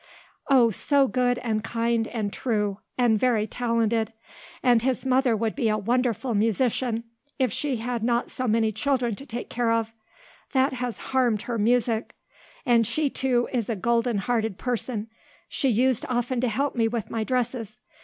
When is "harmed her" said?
11.13-11.59